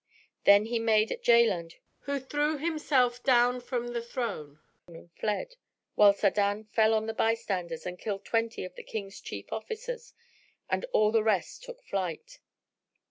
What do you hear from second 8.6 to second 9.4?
of the King's